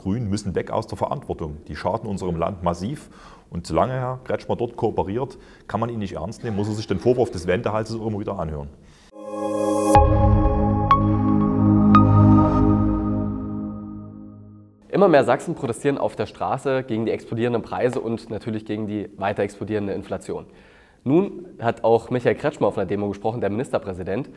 Grünen 0.00 0.30
müssen 0.30 0.54
weg 0.54 0.70
aus 0.70 0.86
der 0.86 0.96
Verantwortung. 0.96 1.58
Die 1.68 1.76
schaden 1.76 2.08
unserem 2.08 2.36
Land 2.36 2.62
massiv. 2.62 3.10
Und 3.50 3.66
solange 3.66 3.92
Herr 3.92 4.18
Kretschmer 4.24 4.56
dort 4.56 4.74
kooperiert, 4.74 5.36
kann 5.68 5.78
man 5.78 5.90
ihn 5.90 5.98
nicht 5.98 6.14
ernst 6.14 6.42
nehmen, 6.42 6.56
muss 6.56 6.68
er 6.68 6.74
sich 6.74 6.86
den 6.86 6.98
Vorwurf 6.98 7.30
des 7.30 7.46
Wendehalses 7.46 7.96
immer 7.96 8.18
wieder 8.18 8.38
anhören. 8.38 8.70
Immer 14.88 15.08
mehr 15.08 15.24
Sachsen 15.24 15.54
protestieren 15.54 15.98
auf 15.98 16.16
der 16.16 16.24
Straße 16.24 16.82
gegen 16.84 17.04
die 17.04 17.12
explodierenden 17.12 17.60
Preise 17.60 18.00
und 18.00 18.30
natürlich 18.30 18.64
gegen 18.64 18.86
die 18.86 19.10
weiter 19.18 19.42
explodierende 19.42 19.92
Inflation. 19.92 20.46
Nun 21.04 21.44
hat 21.60 21.84
auch 21.84 22.08
Michael 22.08 22.36
Kretschmer 22.36 22.68
auf 22.68 22.78
einer 22.78 22.86
Demo 22.86 23.08
gesprochen, 23.08 23.42
der 23.42 23.50
Ministerpräsident. 23.50 24.30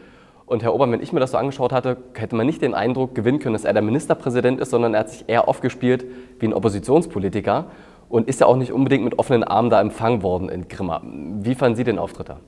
Und 0.53 0.61
Herr 0.61 0.75
Ober, 0.75 0.91
wenn 0.91 1.01
ich 1.01 1.11
mir 1.11 1.19
das 1.19 1.31
so 1.31 1.37
angeschaut 1.37 1.71
hatte, 1.71 1.97
hätte 2.13 2.35
man 2.35 2.45
nicht 2.45 2.61
den 2.61 2.75
Eindruck 2.75 3.15
gewinnen 3.15 3.39
können, 3.39 3.53
dass 3.53 3.65
er 3.65 3.73
der 3.73 3.81
Ministerpräsident 3.81 4.61
ist, 4.61 4.69
sondern 4.69 4.93
er 4.93 4.99
hat 4.99 5.09
sich 5.09 5.23
eher 5.25 5.47
aufgespielt 5.47 6.05
wie 6.37 6.45
ein 6.45 6.53
Oppositionspolitiker 6.53 7.71
und 8.07 8.27
ist 8.27 8.39
ja 8.39 8.45
auch 8.45 8.55
nicht 8.55 8.71
unbedingt 8.71 9.03
mit 9.03 9.17
offenen 9.17 9.43
Armen 9.43 9.71
da 9.71 9.81
empfangen 9.81 10.21
worden 10.21 10.49
in 10.49 10.67
Grimma. 10.67 11.01
Wie 11.03 11.55
fanden 11.55 11.75
Sie 11.75 11.83
den 11.83 11.97
Auftritt 11.97 12.29
da? 12.29 12.39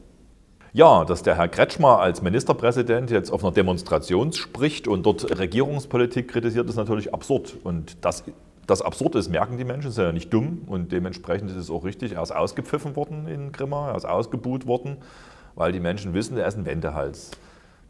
Ja, 0.72 1.04
dass 1.04 1.24
der 1.24 1.36
Herr 1.36 1.48
Kretschmer 1.48 2.00
als 2.00 2.22
Ministerpräsident 2.22 3.10
jetzt 3.10 3.32
auf 3.32 3.44
einer 3.44 3.52
Demonstration 3.52 4.32
spricht 4.34 4.88
und 4.88 5.04
dort 5.04 5.40
Regierungspolitik 5.40 6.28
kritisiert, 6.28 6.70
ist 6.70 6.76
natürlich 6.76 7.12
absurd. 7.12 7.58
Und 7.64 8.06
das, 8.06 8.24
das 8.68 8.84
Absurde 8.84 9.18
ist, 9.18 9.30
merken 9.30 9.58
die 9.58 9.66
Menschen, 9.66 9.88
ist 9.88 9.98
ja 9.98 10.12
nicht 10.12 10.32
dumm 10.32 10.62
und 10.68 10.92
dementsprechend 10.92 11.50
ist 11.50 11.58
es 11.58 11.72
auch 11.72 11.84
richtig. 11.84 12.12
Er 12.12 12.22
ist 12.22 12.36
ausgepfiffen 12.36 12.96
worden 12.96 13.28
in 13.28 13.52
Grimma, 13.52 13.90
er 13.90 13.96
ist 13.96 14.06
ausgebuht 14.06 14.68
worden, 14.68 14.98
weil 15.56 15.72
die 15.72 15.80
Menschen 15.80 16.14
wissen, 16.14 16.38
er 16.38 16.46
ist 16.46 16.56
ein 16.56 16.68
Wendehals. 16.68 17.32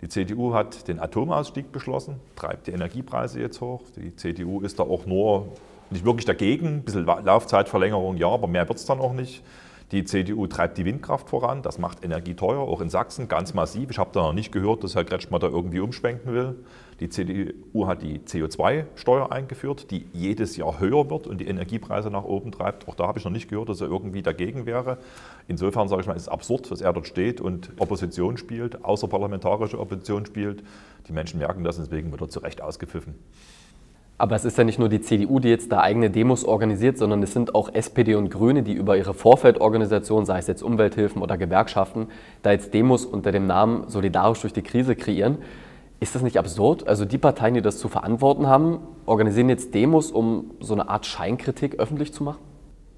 Die 0.01 0.09
CDU 0.09 0.53
hat 0.53 0.87
den 0.87 0.99
Atomausstieg 0.99 1.71
beschlossen, 1.71 2.19
treibt 2.35 2.67
die 2.67 2.71
Energiepreise 2.71 3.39
jetzt 3.39 3.61
hoch. 3.61 3.81
Die 3.95 4.15
CDU 4.15 4.61
ist 4.61 4.79
da 4.79 4.83
auch 4.83 5.05
nur 5.05 5.47
nicht 5.89 6.03
wirklich 6.03 6.25
dagegen, 6.25 6.67
ein 6.67 6.83
bisschen 6.83 7.05
Laufzeitverlängerung 7.05 8.17
ja, 8.17 8.27
aber 8.27 8.47
mehr 8.47 8.67
wird 8.67 8.79
es 8.79 8.85
dann 8.85 8.99
auch 8.99 9.13
nicht. 9.13 9.43
Die 9.91 10.03
CDU 10.03 10.47
treibt 10.47 10.79
die 10.79 10.85
Windkraft 10.85 11.29
voran, 11.29 11.61
das 11.61 11.77
macht 11.77 12.03
Energie 12.03 12.33
teuer, 12.33 12.59
auch 12.59 12.81
in 12.81 12.89
Sachsen 12.89 13.27
ganz 13.27 13.53
massiv. 13.53 13.91
Ich 13.91 13.99
habe 13.99 14.09
da 14.13 14.21
noch 14.21 14.33
nicht 14.33 14.51
gehört, 14.51 14.83
dass 14.83 14.95
Herr 14.95 15.05
Kretschmer 15.05 15.37
da 15.37 15.47
irgendwie 15.47 15.79
umschwenken 15.79 16.33
will. 16.33 16.55
Die 16.99 17.09
CDU 17.09 17.85
hat 17.85 18.01
die 18.01 18.19
CO2-Steuer 18.19 19.31
eingeführt, 19.31 19.91
die 19.91 20.07
jedes 20.11 20.57
Jahr 20.57 20.79
höher 20.79 21.09
wird 21.11 21.27
und 21.27 21.39
die 21.39 21.47
Energiepreise 21.47 22.09
nach 22.09 22.23
oben 22.23 22.51
treibt. 22.51 22.87
Auch 22.87 22.95
da 22.95 23.05
habe 23.05 23.19
ich 23.19 23.25
noch 23.25 23.31
nicht 23.31 23.47
gehört, 23.47 23.69
dass 23.69 23.81
er 23.81 23.87
irgendwie 23.87 24.23
dagegen 24.23 24.65
wäre. 24.65 24.97
Insofern 25.47 25.87
sage 25.87 26.01
ich 26.01 26.07
mal, 26.07 26.15
ist 26.15 26.23
es 26.23 26.29
absurd, 26.29 26.71
dass 26.71 26.81
er 26.81 26.91
dort 26.91 27.05
steht 27.05 27.39
und 27.39 27.71
Opposition 27.77 28.37
spielt, 28.37 28.83
außerparlamentarische 28.83 29.79
Opposition 29.79 30.25
spielt. 30.25 30.63
Die 31.07 31.13
Menschen 31.13 31.37
merken 31.37 31.63
das, 31.63 31.77
deswegen 31.77 32.11
wird 32.11 32.21
er 32.21 32.29
zu 32.29 32.39
Recht 32.39 32.59
ausgepfiffen. 32.59 33.13
Aber 34.17 34.35
es 34.35 34.45
ist 34.45 34.57
ja 34.57 34.63
nicht 34.63 34.79
nur 34.79 34.87
die 34.87 35.01
CDU, 35.01 35.39
die 35.39 35.49
jetzt 35.49 35.71
da 35.73 35.81
eigene 35.81 36.09
Demos 36.09 36.45
organisiert, 36.45 36.97
sondern 36.97 37.21
es 37.21 37.33
sind 37.33 37.53
auch 37.53 37.73
SPD 37.73 38.15
und 38.15 38.29
Grüne, 38.29 38.63
die 38.63 38.71
über 38.71 38.95
ihre 38.95 39.13
Vorfeldorganisation, 39.13 40.25
sei 40.25 40.39
es 40.39 40.47
jetzt 40.47 40.63
Umwelthilfen 40.63 41.21
oder 41.21 41.37
Gewerkschaften, 41.37 42.07
da 42.41 42.51
jetzt 42.51 42.73
Demos 42.73 43.03
unter 43.05 43.33
dem 43.33 43.45
Namen 43.45 43.89
Solidarisch 43.89 44.39
durch 44.39 44.53
die 44.53 44.61
Krise 44.61 44.95
kreieren. 44.95 45.39
Ist 45.99 46.15
das 46.15 46.21
nicht 46.21 46.37
absurd? 46.37 46.87
Also 46.87 47.03
die 47.03 47.17
Parteien, 47.17 47.55
die 47.55 47.61
das 47.61 47.77
zu 47.77 47.89
verantworten 47.89 48.47
haben, 48.47 48.79
organisieren 49.05 49.49
jetzt 49.49 49.73
Demos, 49.73 50.11
um 50.11 50.51
so 50.61 50.73
eine 50.73 50.87
Art 50.87 51.05
Scheinkritik 51.05 51.75
öffentlich 51.79 52.13
zu 52.13 52.23
machen? 52.23 52.54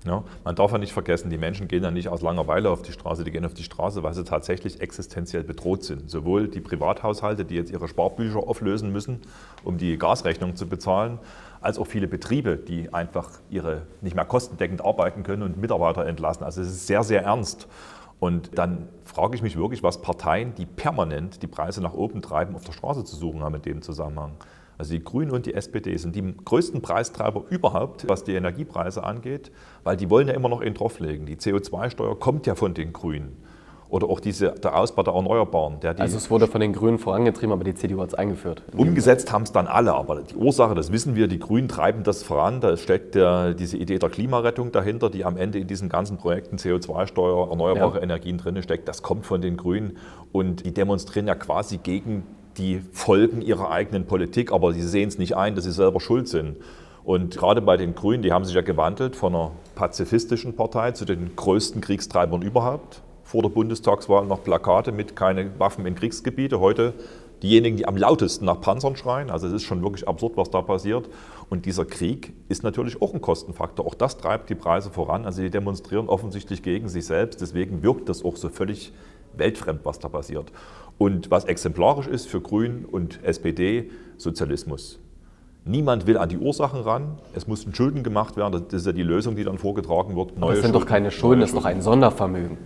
Ja, 0.07 0.23
man 0.43 0.55
darf 0.55 0.71
ja 0.71 0.77
nicht 0.77 0.93
vergessen, 0.93 1.29
die 1.29 1.37
Menschen 1.37 1.67
gehen 1.67 1.83
ja 1.83 1.91
nicht 1.91 2.09
aus 2.09 2.21
Langeweile 2.21 2.69
auf 2.69 2.81
die 2.81 2.91
Straße, 2.91 3.23
die 3.23 3.31
gehen 3.31 3.45
auf 3.45 3.53
die 3.53 3.63
Straße, 3.63 4.03
weil 4.03 4.13
sie 4.13 4.23
tatsächlich 4.23 4.81
existenziell 4.81 5.43
bedroht 5.43 5.83
sind. 5.83 6.09
Sowohl 6.09 6.47
die 6.47 6.61
Privathaushalte, 6.61 7.45
die 7.45 7.55
jetzt 7.55 7.71
ihre 7.71 7.87
Sparbücher 7.87 8.39
auflösen 8.39 8.91
müssen, 8.91 9.21
um 9.63 9.77
die 9.77 9.97
Gasrechnung 9.97 10.55
zu 10.55 10.67
bezahlen, 10.67 11.19
als 11.61 11.77
auch 11.77 11.87
viele 11.87 12.07
Betriebe, 12.07 12.57
die 12.57 12.93
einfach 12.93 13.29
ihre 13.49 13.83
nicht 14.01 14.15
mehr 14.15 14.25
kostendeckend 14.25 14.83
arbeiten 14.83 15.23
können 15.23 15.43
und 15.43 15.57
Mitarbeiter 15.57 16.05
entlassen. 16.05 16.43
Also 16.43 16.61
es 16.61 16.67
ist 16.67 16.87
sehr, 16.87 17.03
sehr 17.03 17.23
ernst. 17.23 17.67
Und 18.19 18.57
dann 18.57 18.87
frage 19.05 19.35
ich 19.35 19.41
mich 19.41 19.57
wirklich, 19.57 19.83
was 19.83 20.01
Parteien, 20.01 20.55
die 20.55 20.65
permanent 20.65 21.43
die 21.43 21.47
Preise 21.47 21.81
nach 21.81 21.93
oben 21.93 22.21
treiben, 22.21 22.55
auf 22.55 22.63
der 22.63 22.71
Straße 22.71 23.03
zu 23.03 23.15
suchen 23.15 23.43
haben 23.43 23.55
in 23.55 23.61
dem 23.61 23.81
Zusammenhang. 23.81 24.31
Also 24.77 24.93
die 24.93 25.03
Grünen 25.03 25.31
und 25.31 25.45
die 25.45 25.53
SPD 25.53 25.97
sind 25.97 26.15
die 26.15 26.35
größten 26.45 26.81
Preistreiber 26.81 27.43
überhaupt, 27.49 28.07
was 28.07 28.23
die 28.23 28.33
Energiepreise 28.33 29.03
angeht, 29.03 29.51
weil 29.83 29.97
die 29.97 30.09
wollen 30.09 30.27
ja 30.27 30.33
immer 30.33 30.49
noch 30.49 30.61
einen 30.61 30.75
drauflegen. 30.75 31.25
Die 31.25 31.35
CO2-Steuer 31.35 32.19
kommt 32.19 32.45
ja 32.45 32.55
von 32.55 32.73
den 32.73 32.93
Grünen. 32.93 33.37
Oder 33.89 34.09
auch 34.09 34.19
diese, 34.19 34.51
der 34.51 34.77
Ausbau 34.77 35.03
der 35.03 35.13
Erneuerbaren. 35.13 35.79
Der 35.79 35.97
also 35.99 36.17
es 36.17 36.29
wurde 36.29 36.47
von 36.47 36.59
den 36.59 36.73
Grünen 36.73 36.99
vorangetrieben, 36.99 37.53
aber 37.53 37.63
die 37.63 37.73
CDU 37.73 38.01
hat 38.01 38.09
es 38.09 38.15
eingeführt. 38.15 38.63
Umgesetzt 38.75 39.31
haben 39.31 39.43
es 39.43 39.53
dann 39.53 39.67
alle, 39.67 39.93
aber 39.93 40.23
die 40.23 40.35
Ursache, 40.35 40.75
das 40.75 40.91
wissen 40.91 41.15
wir, 41.15 41.27
die 41.27 41.39
Grünen 41.39 41.69
treiben 41.69 42.03
das 42.03 42.21
voran. 42.21 42.59
Da 42.59 42.75
steckt 42.75 43.15
der, 43.15 43.53
diese 43.53 43.77
Idee 43.77 43.97
der 43.97 44.09
Klimarettung 44.09 44.73
dahinter, 44.73 45.09
die 45.09 45.23
am 45.23 45.37
Ende 45.37 45.59
in 45.59 45.67
diesen 45.67 45.87
ganzen 45.87 46.17
Projekten 46.17 46.57
CO2-Steuer, 46.57 47.49
erneuerbare 47.49 47.97
ja. 47.97 48.03
Energien 48.03 48.37
drin 48.37 48.61
steckt. 48.61 48.89
Das 48.89 49.03
kommt 49.03 49.25
von 49.25 49.41
den 49.41 49.55
Grünen 49.55 49.97
und 50.33 50.65
die 50.65 50.73
demonstrieren 50.73 51.27
ja 51.27 51.35
quasi 51.35 51.77
gegen 51.77 52.23
die 52.57 52.81
Folgen 52.91 53.41
ihrer 53.41 53.71
eigenen 53.71 54.05
Politik, 54.05 54.51
aber 54.51 54.73
sie 54.73 54.81
sehen 54.81 55.07
es 55.07 55.17
nicht 55.17 55.35
ein, 55.35 55.55
dass 55.55 55.65
sie 55.65 55.71
selber 55.71 55.99
schuld 55.99 56.27
sind. 56.27 56.57
Und 57.03 57.37
gerade 57.37 57.61
bei 57.61 57.77
den 57.77 57.95
Grünen, 57.95 58.21
die 58.21 58.33
haben 58.33 58.43
sich 58.43 58.55
ja 58.55 58.61
gewandelt 58.61 59.15
von 59.15 59.33
einer 59.33 59.51
pazifistischen 59.75 60.55
Partei 60.55 60.91
zu 60.91 61.05
den 61.05 61.35
größten 61.35 61.79
Kriegstreibern 61.79 62.41
überhaupt. 62.41 63.01
Vor 63.23 63.43
der 63.43 63.49
Bundestagswahl 63.49 64.25
noch 64.25 64.43
Plakate 64.43 64.91
mit 64.91 65.15
keine 65.15 65.57
Waffen 65.57 65.85
in 65.85 65.95
Kriegsgebiete. 65.95 66.59
Heute 66.59 66.93
diejenigen, 67.43 67.77
die 67.77 67.87
am 67.87 67.95
lautesten 67.95 68.45
nach 68.45 68.59
Panzern 68.59 68.95
schreien. 68.95 69.29
Also 69.29 69.47
es 69.47 69.53
ist 69.53 69.63
schon 69.63 69.81
wirklich 69.83 70.07
absurd, 70.07 70.35
was 70.35 70.49
da 70.49 70.61
passiert. 70.61 71.09
Und 71.49 71.65
dieser 71.65 71.85
Krieg 71.85 72.33
ist 72.49 72.63
natürlich 72.63 73.01
auch 73.01 73.13
ein 73.13 73.21
Kostenfaktor. 73.21 73.85
Auch 73.85 73.95
das 73.95 74.17
treibt 74.17 74.49
die 74.49 74.55
Preise 74.55 74.89
voran. 74.89 75.25
Also 75.25 75.41
die 75.41 75.49
demonstrieren 75.49 76.09
offensichtlich 76.09 76.61
gegen 76.63 76.89
sich 76.89 77.05
selbst. 77.05 77.39
Deswegen 77.41 77.83
wirkt 77.83 78.09
das 78.09 78.23
auch 78.25 78.35
so 78.35 78.49
völlig 78.49 78.91
weltfremd, 79.39 79.81
was 79.83 79.99
da 79.99 80.09
passiert. 80.09 80.51
Und 80.97 81.29
was 81.29 81.45
exemplarisch 81.45 82.07
ist 82.07 82.27
für 82.27 82.41
Grün 82.41 82.85
und 82.85 83.23
SPD, 83.23 83.91
Sozialismus. 84.17 84.99
Niemand 85.65 86.07
will 86.07 86.17
an 86.17 86.29
die 86.29 86.37
Ursachen 86.37 86.79
ran. 86.81 87.19
Es 87.35 87.47
müssen 87.47 87.75
Schulden 87.75 88.03
gemacht 88.03 88.37
werden. 88.37 88.63
Das 88.69 88.81
ist 88.81 88.85
ja 88.87 88.93
die 88.93 89.03
Lösung, 89.03 89.35
die 89.35 89.43
dann 89.43 89.57
vorgetragen 89.57 90.15
wird. 90.15 90.37
Neue 90.37 90.51
das 90.51 90.61
sind 90.61 90.71
Schulden, 90.71 90.79
doch 90.79 90.85
keine 90.89 91.11
Schulden, 91.11 91.41
das 91.41 91.49
ist 91.49 91.57
doch 91.57 91.65
ein 91.65 91.81
Sondervermögen. 91.81 92.57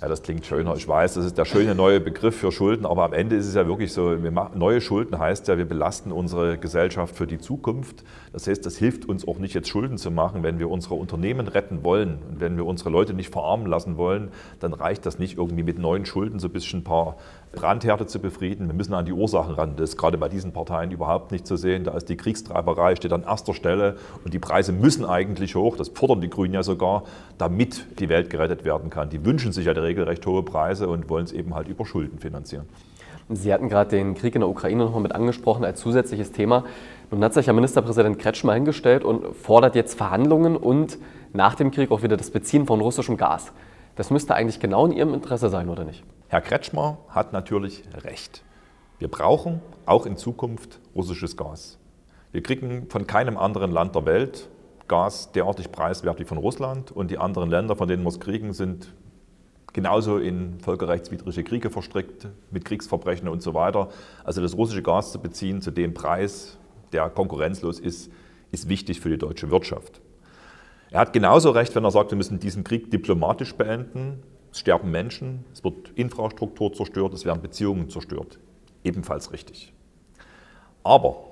Ja, 0.00 0.06
das 0.06 0.22
klingt 0.22 0.46
schöner. 0.46 0.76
Ich 0.76 0.86
weiß, 0.86 1.14
das 1.14 1.24
ist 1.24 1.38
der 1.38 1.44
schöne 1.44 1.74
neue 1.74 1.98
Begriff 1.98 2.36
für 2.36 2.52
Schulden, 2.52 2.86
aber 2.86 3.02
am 3.02 3.12
Ende 3.12 3.34
ist 3.34 3.46
es 3.48 3.54
ja 3.56 3.66
wirklich 3.66 3.92
so, 3.92 4.16
machen, 4.30 4.56
neue 4.56 4.80
Schulden 4.80 5.18
heißt 5.18 5.48
ja, 5.48 5.58
wir 5.58 5.64
belasten 5.64 6.12
unsere 6.12 6.56
Gesellschaft 6.56 7.16
für 7.16 7.26
die 7.26 7.38
Zukunft. 7.38 8.04
Das 8.32 8.46
heißt, 8.46 8.64
das 8.64 8.76
hilft 8.76 9.06
uns 9.08 9.26
auch 9.26 9.38
nicht, 9.38 9.54
jetzt 9.54 9.68
Schulden 9.68 9.98
zu 9.98 10.12
machen. 10.12 10.44
Wenn 10.44 10.60
wir 10.60 10.70
unsere 10.70 10.94
Unternehmen 10.94 11.48
retten 11.48 11.82
wollen 11.82 12.18
und 12.30 12.38
wenn 12.38 12.56
wir 12.56 12.64
unsere 12.64 12.90
Leute 12.90 13.12
nicht 13.12 13.32
verarmen 13.32 13.66
lassen 13.66 13.96
wollen, 13.96 14.30
dann 14.60 14.72
reicht 14.72 15.04
das 15.04 15.18
nicht 15.18 15.36
irgendwie 15.36 15.64
mit 15.64 15.80
neuen 15.80 16.06
Schulden 16.06 16.38
so 16.38 16.46
ein 16.46 16.52
bisschen 16.52 16.80
ein 16.80 16.84
paar 16.84 17.16
Brandherde 17.52 18.06
zu 18.06 18.20
befrieden. 18.20 18.66
Wir 18.68 18.74
müssen 18.74 18.94
an 18.94 19.04
die 19.04 19.12
Ursachen 19.12 19.54
ran. 19.54 19.74
Das 19.76 19.90
ist 19.90 19.96
gerade 19.96 20.18
bei 20.18 20.28
diesen 20.28 20.52
Parteien 20.52 20.90
überhaupt 20.90 21.32
nicht 21.32 21.46
zu 21.46 21.56
sehen. 21.56 21.84
Da 21.84 21.92
ist 21.92 22.08
die 22.08 22.16
Kriegstreiberei, 22.16 22.96
steht 22.96 23.12
an 23.12 23.24
erster 23.24 23.54
Stelle 23.54 23.96
und 24.24 24.34
die 24.34 24.38
Preise 24.38 24.72
müssen 24.72 25.04
eigentlich 25.04 25.54
hoch. 25.54 25.76
Das 25.76 25.88
fordern 25.88 26.20
die 26.20 26.30
Grünen 26.30 26.54
ja 26.54 26.62
sogar, 26.62 27.04
damit 27.38 27.98
die 27.98 28.08
Welt 28.08 28.30
gerettet 28.30 28.64
werden 28.64 28.90
kann. 28.90 29.10
Die 29.10 29.24
wünschen 29.24 29.52
sich 29.52 29.66
ja 29.66 29.72
regelrecht 29.72 30.26
hohe 30.26 30.42
Preise 30.42 30.88
und 30.88 31.08
wollen 31.08 31.24
es 31.24 31.32
eben 31.32 31.54
halt 31.54 31.68
über 31.68 31.84
Schulden 31.86 32.18
finanzieren. 32.18 32.66
Sie 33.30 33.52
hatten 33.52 33.68
gerade 33.68 33.90
den 33.90 34.14
Krieg 34.14 34.34
in 34.34 34.40
der 34.40 34.48
Ukraine 34.48 34.84
nochmal 34.84 35.02
mit 35.02 35.14
angesprochen 35.14 35.64
als 35.64 35.80
zusätzliches 35.80 36.32
Thema. 36.32 36.64
Nun 37.10 37.22
hat 37.22 37.34
sich 37.34 37.46
ja 37.46 37.52
Ministerpräsident 37.52 38.18
Kretschmer 38.18 38.54
hingestellt 38.54 39.04
und 39.04 39.36
fordert 39.36 39.74
jetzt 39.74 39.94
Verhandlungen 39.94 40.56
und 40.56 40.98
nach 41.34 41.54
dem 41.54 41.70
Krieg 41.70 41.90
auch 41.90 42.02
wieder 42.02 42.16
das 42.16 42.30
Beziehen 42.30 42.66
von 42.66 42.80
russischem 42.80 43.18
Gas. 43.18 43.52
Das 43.96 44.10
müsste 44.10 44.34
eigentlich 44.34 44.60
genau 44.60 44.86
in 44.86 44.92
Ihrem 44.92 45.12
Interesse 45.12 45.50
sein, 45.50 45.68
oder 45.68 45.84
nicht? 45.84 46.04
Herr 46.30 46.42
Kretschmer 46.42 46.98
hat 47.08 47.32
natürlich 47.32 47.84
recht. 48.04 48.44
Wir 48.98 49.08
brauchen 49.08 49.62
auch 49.86 50.04
in 50.04 50.18
Zukunft 50.18 50.78
russisches 50.94 51.38
Gas. 51.38 51.78
Wir 52.32 52.42
kriegen 52.42 52.86
von 52.90 53.06
keinem 53.06 53.38
anderen 53.38 53.72
Land 53.72 53.94
der 53.94 54.04
Welt 54.04 54.50
Gas 54.88 55.32
derartig 55.32 55.72
preiswert 55.72 56.20
wie 56.20 56.24
von 56.24 56.36
Russland 56.36 56.92
und 56.92 57.10
die 57.10 57.16
anderen 57.16 57.48
Länder, 57.48 57.76
von 57.76 57.88
denen 57.88 58.02
wir 58.02 58.10
es 58.10 58.20
kriegen, 58.20 58.52
sind 58.52 58.92
genauso 59.72 60.18
in 60.18 60.60
völkerrechtswidrige 60.60 61.44
Kriege 61.44 61.70
verstrickt, 61.70 62.28
mit 62.50 62.66
Kriegsverbrechen 62.66 63.26
und 63.26 63.42
so 63.42 63.54
weiter. 63.54 63.88
Also 64.22 64.42
das 64.42 64.54
russische 64.54 64.82
Gas 64.82 65.12
zu 65.12 65.20
beziehen 65.20 65.62
zu 65.62 65.70
dem 65.70 65.94
Preis, 65.94 66.58
der 66.92 67.08
konkurrenzlos 67.08 67.80
ist, 67.80 68.12
ist 68.52 68.68
wichtig 68.68 69.00
für 69.00 69.08
die 69.08 69.18
deutsche 69.18 69.50
Wirtschaft. 69.50 70.02
Er 70.90 71.00
hat 71.00 71.14
genauso 71.14 71.52
recht, 71.52 71.74
wenn 71.74 71.84
er 71.84 71.90
sagt, 71.90 72.10
wir 72.10 72.16
müssen 72.16 72.38
diesen 72.38 72.64
Krieg 72.64 72.90
diplomatisch 72.90 73.54
beenden. 73.54 74.22
Es 74.52 74.60
sterben 74.60 74.90
Menschen, 74.90 75.44
es 75.52 75.62
wird 75.64 75.90
Infrastruktur 75.94 76.72
zerstört, 76.72 77.14
es 77.14 77.24
werden 77.24 77.42
Beziehungen 77.42 77.90
zerstört. 77.90 78.38
Ebenfalls 78.84 79.32
richtig. 79.32 79.72
Aber 80.82 81.24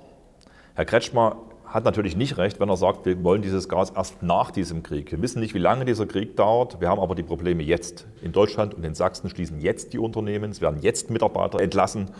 Herr 0.75 0.85
Kretschmer 0.85 1.37
hat 1.65 1.83
natürlich 1.83 2.15
nicht 2.15 2.37
recht, 2.37 2.59
wenn 2.59 2.69
er 2.69 2.77
sagt, 2.77 3.05
wir 3.05 3.21
wollen 3.23 3.41
dieses 3.41 3.67
Gas 3.67 3.89
erst 3.89 4.23
nach 4.23 4.51
diesem 4.51 4.83
Krieg. 4.83 5.11
Wir 5.11 5.21
wissen 5.21 5.39
nicht, 5.39 5.53
wie 5.53 5.59
lange 5.59 5.85
dieser 5.85 6.05
Krieg 6.05 6.35
dauert. 6.37 6.79
Wir 6.79 6.89
haben 6.89 7.01
aber 7.01 7.15
die 7.15 7.23
Probleme 7.23 7.63
jetzt. 7.63 8.07
In 8.21 8.31
Deutschland 8.31 8.73
und 8.73 8.83
in 8.85 8.95
Sachsen 8.95 9.29
schließen 9.29 9.59
jetzt 9.59 9.93
die 9.93 9.99
Unternehmen, 9.99 10.51
es 10.51 10.61
werden 10.61 10.81
jetzt 10.81 11.09
Mitarbeiter 11.09 11.59
entlassen 11.59 12.11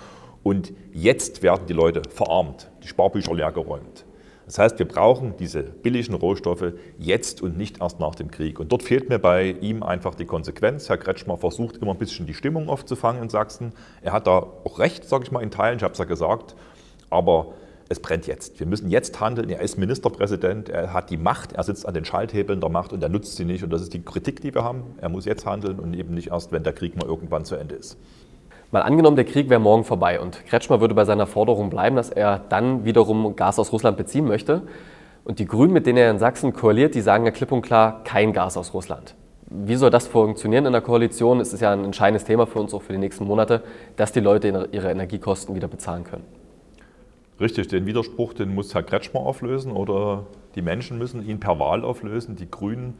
und 0.43 0.73
jetzt 0.91 1.43
werden 1.43 1.65
die 1.67 1.73
Leute 1.73 2.01
verarmt, 2.09 2.69
die 2.83 2.87
Sparbücher 2.87 3.33
leergeräumt. 3.33 4.05
Das 4.47 4.59
heißt, 4.59 4.79
wir 4.79 4.87
brauchen 4.87 5.35
diese 5.37 5.61
billigen 5.61 6.13
Rohstoffe 6.13 6.73
jetzt 6.97 7.41
und 7.41 7.57
nicht 7.57 7.81
erst 7.81 7.99
nach 7.99 8.15
dem 8.15 8.31
Krieg. 8.31 8.61
Und 8.61 8.71
dort 8.71 8.81
fehlt 8.81 9.09
mir 9.09 9.19
bei 9.19 9.51
ihm 9.59 9.83
einfach 9.83 10.15
die 10.15 10.25
Konsequenz. 10.25 10.87
Herr 10.87 10.97
Kretschmer 10.97 11.37
versucht 11.37 11.77
immer 11.77 11.91
ein 11.91 11.97
bisschen 11.97 12.25
die 12.25 12.33
Stimmung 12.33 12.69
aufzufangen 12.69 13.23
in 13.23 13.29
Sachsen. 13.29 13.73
Er 14.01 14.13
hat 14.13 14.25
da 14.25 14.47
auch 14.63 14.79
recht, 14.79 15.03
sage 15.03 15.25
ich 15.25 15.31
mal, 15.31 15.43
in 15.43 15.51
Teilen, 15.51 15.77
ich 15.77 15.83
habe 15.83 15.91
es 15.91 15.99
ja 15.99 16.05
gesagt. 16.05 16.55
Aber 17.09 17.53
es 17.89 17.99
brennt 17.99 18.25
jetzt. 18.25 18.57
Wir 18.61 18.67
müssen 18.67 18.89
jetzt 18.89 19.19
handeln. 19.19 19.49
Er 19.49 19.59
ist 19.59 19.77
Ministerpräsident, 19.77 20.69
er 20.69 20.93
hat 20.93 21.09
die 21.09 21.17
Macht, 21.17 21.51
er 21.51 21.63
sitzt 21.63 21.85
an 21.85 21.93
den 21.93 22.05
Schalthebeln 22.05 22.61
der 22.61 22.69
Macht 22.69 22.93
und 22.93 23.03
er 23.03 23.09
nutzt 23.09 23.35
sie 23.35 23.43
nicht. 23.43 23.65
Und 23.65 23.69
das 23.71 23.81
ist 23.81 23.93
die 23.93 24.01
Kritik, 24.01 24.39
die 24.39 24.55
wir 24.55 24.63
haben. 24.63 24.83
Er 25.01 25.09
muss 25.09 25.25
jetzt 25.25 25.45
handeln 25.45 25.77
und 25.77 25.93
eben 25.93 26.13
nicht 26.13 26.29
erst, 26.29 26.53
wenn 26.53 26.63
der 26.63 26.73
Krieg 26.73 26.95
mal 26.95 27.05
irgendwann 27.05 27.43
zu 27.43 27.55
Ende 27.55 27.75
ist. 27.75 27.97
Mal 28.71 28.81
angenommen, 28.81 29.15
der 29.15 29.23
Krieg 29.23 29.49
wäre 29.49 29.61
morgen 29.61 29.85
vorbei 29.85 30.19
und 30.19 30.45
Kretschmer 30.45 30.81
würde 30.81 30.93
bei 30.93 31.05
seiner 31.05 31.25
Forderung 31.25 31.69
bleiben, 31.69 31.95
dass 31.95 32.09
er 32.09 32.39
dann 32.49 32.83
wiederum 32.83 33.35
Gas 33.37 33.59
aus 33.59 33.71
Russland 33.71 33.95
beziehen 33.95 34.27
möchte. 34.27 34.63
Und 35.23 35.39
die 35.39 35.45
Grünen, 35.45 35.71
mit 35.71 35.85
denen 35.85 35.97
er 35.97 36.11
in 36.11 36.19
Sachsen 36.19 36.51
koaliert, 36.51 36.93
die 36.93 37.01
sagen 37.01 37.25
ja 37.25 37.31
klipp 37.31 37.53
und 37.53 37.61
klar, 37.61 38.03
kein 38.03 38.33
Gas 38.33 38.57
aus 38.57 38.73
Russland. 38.73 39.15
Wie 39.49 39.75
soll 39.75 39.89
das 39.89 40.07
funktionieren 40.07 40.65
in 40.65 40.73
der 40.73 40.81
Koalition? 40.81 41.39
Es 41.39 41.53
ist 41.53 41.61
ja 41.61 41.71
ein 41.71 41.85
entscheidendes 41.85 42.25
Thema 42.25 42.45
für 42.45 42.59
uns 42.59 42.73
auch 42.73 42.81
für 42.81 42.91
die 42.91 42.99
nächsten 42.99 43.23
Monate, 43.23 43.63
dass 43.95 44.11
die 44.11 44.19
Leute 44.19 44.67
ihre 44.73 44.91
Energiekosten 44.91 45.55
wieder 45.55 45.69
bezahlen 45.69 46.03
können. 46.03 46.25
Richtig, 47.39 47.69
den 47.69 47.85
Widerspruch, 47.85 48.33
den 48.33 48.53
muss 48.53 48.73
Herr 48.73 48.83
Kretschmer 48.83 49.21
auflösen 49.21 49.71
oder 49.71 50.25
die 50.55 50.61
Menschen 50.61 50.97
müssen 50.97 51.25
ihn 51.25 51.39
per 51.39 51.59
Wahl 51.59 51.85
auflösen. 51.85 52.35
Die 52.35 52.51
Grünen 52.51 52.95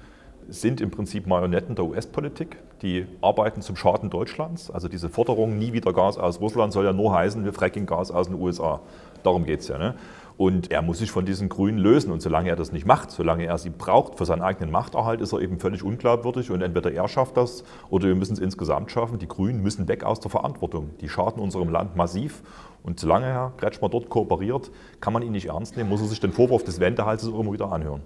sind 0.49 0.81
im 0.81 0.91
Prinzip 0.91 1.27
Marionetten 1.27 1.75
der 1.75 1.85
US-Politik. 1.85 2.57
Die 2.81 3.05
arbeiten 3.21 3.61
zum 3.61 3.75
Schaden 3.75 4.09
Deutschlands. 4.09 4.71
Also 4.71 4.87
diese 4.87 5.09
Forderung, 5.09 5.57
nie 5.57 5.73
wieder 5.73 5.93
Gas 5.93 6.17
aus 6.17 6.39
Russland, 6.39 6.73
soll 6.73 6.85
ja 6.85 6.93
nur 6.93 7.13
heißen, 7.13 7.43
wir 7.43 7.53
frecken 7.53 7.85
Gas 7.85 8.11
aus 8.11 8.27
den 8.27 8.39
USA. 8.39 8.79
Darum 9.23 9.45
geht 9.45 9.61
es 9.61 9.67
ja. 9.67 9.77
Ne? 9.77 9.95
Und 10.37 10.71
er 10.71 10.83
muss 10.83 10.99
sich 10.99 11.09
von 11.09 11.25
diesen 11.25 11.49
Grünen 11.49 11.79
lösen. 11.79 12.11
Und 12.11 12.21
solange 12.21 12.49
er 12.49 12.55
das 12.55 12.71
nicht 12.71 12.85
macht, 12.85 13.11
solange 13.11 13.45
er 13.45 13.57
sie 13.57 13.71
braucht 13.71 14.17
für 14.17 14.25
seinen 14.25 14.43
eigenen 14.43 14.71
Machterhalt, 14.71 15.19
ist 15.19 15.33
er 15.33 15.39
eben 15.39 15.59
völlig 15.59 15.83
unglaubwürdig. 15.83 16.51
Und 16.51 16.61
entweder 16.61 16.91
er 16.91 17.07
schafft 17.07 17.37
das 17.37 17.63
oder 17.89 18.07
wir 18.07 18.15
müssen 18.15 18.33
es 18.33 18.39
insgesamt 18.39 18.91
schaffen. 18.91 19.17
Die 19.17 19.27
Grünen 19.27 19.63
müssen 19.63 19.87
weg 19.87 20.03
aus 20.03 20.19
der 20.19 20.29
Verantwortung. 20.29 20.91
Die 21.01 21.09
schaden 21.09 21.41
unserem 21.41 21.69
Land 21.69 21.95
massiv. 21.95 22.43
Und 22.83 22.99
solange 22.99 23.25
Herr 23.25 23.53
Kretschmer 23.57 23.89
dort 23.89 24.09
kooperiert, 24.09 24.71
kann 25.01 25.11
man 25.11 25.23
ihn 25.23 25.31
nicht 25.31 25.47
ernst 25.47 25.75
nehmen, 25.75 25.89
muss 25.89 26.01
er 26.01 26.07
sich 26.07 26.19
den 26.19 26.31
Vorwurf 26.31 26.63
des 26.63 26.79
Wendehalses 26.79 27.29
immer 27.29 27.51
wieder 27.51 27.71
anhören. 27.71 28.01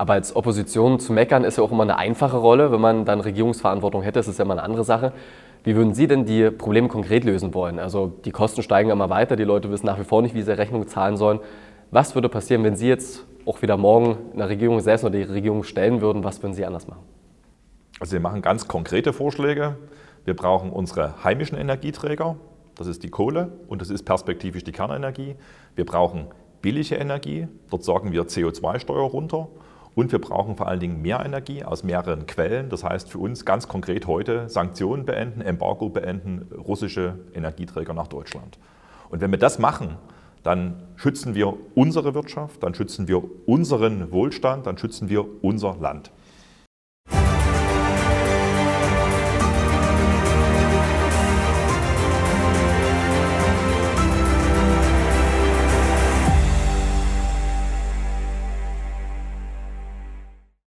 Aber 0.00 0.14
als 0.14 0.34
Opposition 0.34 0.98
zu 0.98 1.12
meckern 1.12 1.44
ist 1.44 1.58
ja 1.58 1.62
auch 1.62 1.72
immer 1.72 1.82
eine 1.82 1.98
einfache 1.98 2.38
Rolle. 2.38 2.72
Wenn 2.72 2.80
man 2.80 3.04
dann 3.04 3.20
Regierungsverantwortung 3.20 4.00
hätte, 4.00 4.18
ist 4.18 4.28
es 4.28 4.38
ja 4.38 4.46
immer 4.46 4.54
eine 4.54 4.62
andere 4.62 4.82
Sache. 4.82 5.12
Wie 5.62 5.76
würden 5.76 5.92
Sie 5.92 6.06
denn 6.06 6.24
die 6.24 6.50
Probleme 6.50 6.88
konkret 6.88 7.22
lösen 7.22 7.52
wollen? 7.52 7.78
Also 7.78 8.10
die 8.24 8.30
Kosten 8.30 8.62
steigen 8.62 8.88
immer 8.88 9.10
weiter, 9.10 9.36
die 9.36 9.44
Leute 9.44 9.70
wissen 9.70 9.84
nach 9.84 9.98
wie 9.98 10.04
vor 10.04 10.22
nicht, 10.22 10.34
wie 10.34 10.40
sie 10.40 10.56
Rechnung 10.56 10.88
zahlen 10.88 11.18
sollen. 11.18 11.40
Was 11.90 12.14
würde 12.14 12.30
passieren, 12.30 12.64
wenn 12.64 12.76
Sie 12.76 12.88
jetzt 12.88 13.26
auch 13.44 13.60
wieder 13.60 13.76
morgen 13.76 14.16
in 14.32 14.38
der 14.38 14.48
Regierung 14.48 14.80
selbst 14.80 15.04
oder 15.04 15.18
die 15.18 15.24
Regierung 15.24 15.64
stellen 15.64 16.00
würden? 16.00 16.24
Was 16.24 16.42
würden 16.42 16.54
Sie 16.54 16.64
anders 16.64 16.88
machen? 16.88 17.02
Also 18.00 18.12
wir 18.14 18.20
machen 18.20 18.40
ganz 18.40 18.66
konkrete 18.68 19.12
Vorschläge. 19.12 19.76
Wir 20.24 20.34
brauchen 20.34 20.70
unsere 20.70 21.22
heimischen 21.24 21.58
Energieträger. 21.58 22.36
Das 22.74 22.86
ist 22.86 23.02
die 23.02 23.10
Kohle 23.10 23.52
und 23.68 23.82
das 23.82 23.90
ist 23.90 24.04
perspektivisch 24.04 24.64
die 24.64 24.72
Kernenergie. 24.72 25.34
Wir 25.74 25.84
brauchen 25.84 26.28
billige 26.62 26.94
Energie. 26.94 27.48
Dort 27.68 27.84
sagen 27.84 28.12
wir 28.12 28.22
CO2-Steuer 28.22 29.02
runter. 29.02 29.48
Und 29.94 30.12
wir 30.12 30.20
brauchen 30.20 30.56
vor 30.56 30.68
allen 30.68 30.80
Dingen 30.80 31.02
mehr 31.02 31.24
Energie 31.24 31.64
aus 31.64 31.82
mehreren 31.82 32.26
Quellen. 32.26 32.68
Das 32.68 32.84
heißt 32.84 33.10
für 33.10 33.18
uns 33.18 33.44
ganz 33.44 33.68
konkret 33.68 34.06
heute 34.06 34.48
Sanktionen 34.48 35.04
beenden, 35.04 35.40
Embargo 35.40 35.88
beenden, 35.88 36.46
russische 36.56 37.18
Energieträger 37.34 37.92
nach 37.92 38.06
Deutschland. 38.06 38.58
Und 39.08 39.20
wenn 39.20 39.30
wir 39.30 39.38
das 39.38 39.58
machen, 39.58 39.96
dann 40.42 40.82
schützen 40.96 41.34
wir 41.34 41.54
unsere 41.74 42.14
Wirtschaft, 42.14 42.62
dann 42.62 42.74
schützen 42.74 43.08
wir 43.08 43.22
unseren 43.46 44.10
Wohlstand, 44.12 44.66
dann 44.66 44.78
schützen 44.78 45.08
wir 45.08 45.26
unser 45.42 45.76
Land. 45.80 46.10